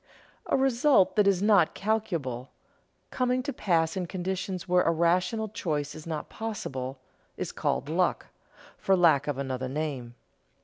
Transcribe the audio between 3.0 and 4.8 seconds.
coming to pass in conditions